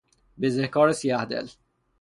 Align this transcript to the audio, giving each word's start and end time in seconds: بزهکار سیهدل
بزهکار 0.41 0.91
سیهدل 0.91 1.47